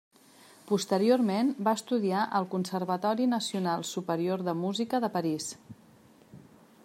Posteriorment 0.69 1.51
va 1.67 1.73
estudiar 1.79 2.23
al 2.39 2.47
Conservatori 2.55 3.27
Nacional 3.35 3.85
Superior 3.93 4.45
de 4.49 4.55
Música 4.65 5.03
de 5.05 5.11
París. 5.19 5.51